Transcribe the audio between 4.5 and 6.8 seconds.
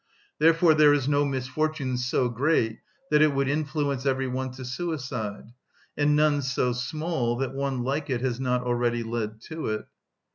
to suicide, and none so